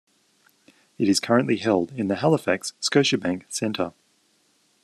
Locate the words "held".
1.57-1.91